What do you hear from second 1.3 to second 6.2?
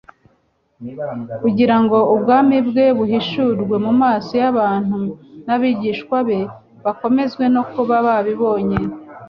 kugira ngo ubwami bwe buhishurwe mu maso y'abantu n'abigishwa